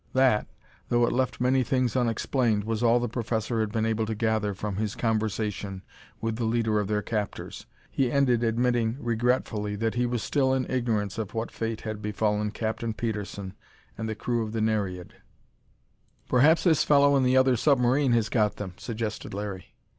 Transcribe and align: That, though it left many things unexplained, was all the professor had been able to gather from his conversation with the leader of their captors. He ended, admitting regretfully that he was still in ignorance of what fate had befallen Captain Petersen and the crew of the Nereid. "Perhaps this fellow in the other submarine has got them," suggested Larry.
That, 0.13 0.47
though 0.89 1.05
it 1.05 1.13
left 1.13 1.39
many 1.39 1.63
things 1.63 1.95
unexplained, 1.95 2.63
was 2.63 2.81
all 2.81 2.99
the 2.99 3.07
professor 3.07 3.59
had 3.59 3.71
been 3.71 3.85
able 3.85 4.07
to 4.07 4.15
gather 4.15 4.55
from 4.55 4.77
his 4.77 4.95
conversation 4.95 5.83
with 6.19 6.37
the 6.37 6.43
leader 6.43 6.79
of 6.79 6.87
their 6.87 7.03
captors. 7.03 7.67
He 7.91 8.11
ended, 8.11 8.43
admitting 8.43 8.97
regretfully 8.99 9.75
that 9.75 9.93
he 9.93 10.07
was 10.07 10.23
still 10.23 10.55
in 10.55 10.65
ignorance 10.71 11.19
of 11.19 11.35
what 11.35 11.51
fate 11.51 11.81
had 11.81 12.01
befallen 12.01 12.49
Captain 12.49 12.95
Petersen 12.95 13.53
and 13.95 14.09
the 14.09 14.15
crew 14.15 14.41
of 14.43 14.53
the 14.53 14.59
Nereid. 14.61 15.13
"Perhaps 16.27 16.63
this 16.63 16.83
fellow 16.83 17.15
in 17.15 17.21
the 17.21 17.37
other 17.37 17.55
submarine 17.55 18.13
has 18.13 18.27
got 18.27 18.55
them," 18.55 18.73
suggested 18.77 19.35
Larry. 19.35 19.75